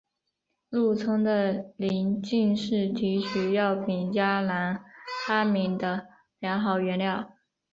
[0.71, 4.83] 鹿葱的鳞茎是提取药品加兰
[5.27, 6.07] 他敏的
[6.39, 7.33] 良好原料。